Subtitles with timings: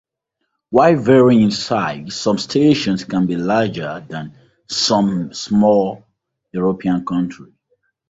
[0.71, 4.35] While varying in size, some stations can be larger than
[4.67, 6.07] some small
[6.51, 7.53] European countries.